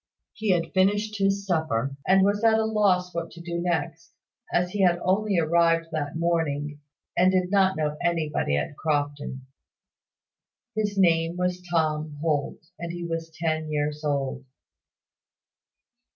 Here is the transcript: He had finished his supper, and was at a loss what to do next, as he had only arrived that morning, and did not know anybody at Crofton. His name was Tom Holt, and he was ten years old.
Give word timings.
He 0.33 0.49
had 0.49 0.73
finished 0.73 1.19
his 1.19 1.45
supper, 1.45 1.95
and 2.07 2.23
was 2.25 2.43
at 2.43 2.57
a 2.57 2.65
loss 2.65 3.13
what 3.13 3.29
to 3.33 3.39
do 3.39 3.59
next, 3.61 4.15
as 4.51 4.71
he 4.71 4.81
had 4.81 4.97
only 5.03 5.37
arrived 5.37 5.89
that 5.91 6.15
morning, 6.15 6.79
and 7.15 7.31
did 7.31 7.51
not 7.51 7.77
know 7.77 7.97
anybody 8.03 8.57
at 8.57 8.75
Crofton. 8.75 9.45
His 10.75 10.97
name 10.97 11.37
was 11.37 11.61
Tom 11.69 12.17
Holt, 12.19 12.65
and 12.79 12.91
he 12.91 13.05
was 13.05 13.29
ten 13.29 13.69
years 13.71 14.03
old. 14.03 14.43